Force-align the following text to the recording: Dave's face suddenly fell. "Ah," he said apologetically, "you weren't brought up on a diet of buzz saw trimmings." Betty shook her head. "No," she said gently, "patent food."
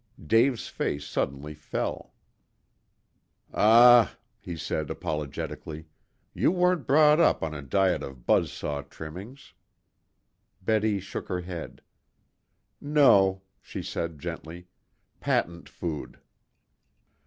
Dave's 0.25 0.67
face 0.67 1.05
suddenly 1.05 1.53
fell. 1.53 2.15
"Ah," 3.53 4.15
he 4.39 4.57
said 4.57 4.89
apologetically, 4.89 5.85
"you 6.33 6.49
weren't 6.51 6.87
brought 6.87 7.19
up 7.19 7.43
on 7.43 7.53
a 7.53 7.61
diet 7.61 8.01
of 8.01 8.25
buzz 8.25 8.51
saw 8.51 8.81
trimmings." 8.81 9.53
Betty 10.59 10.99
shook 10.99 11.27
her 11.27 11.41
head. 11.41 11.83
"No," 12.81 13.43
she 13.61 13.83
said 13.83 14.17
gently, 14.17 14.65
"patent 15.19 15.69
food." 15.69 16.17